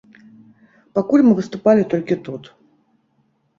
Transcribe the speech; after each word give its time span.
Пакуль 0.99 1.25
мы 1.27 1.33
выступалі 1.41 1.87
толькі 1.93 2.19
тут. 2.31 2.43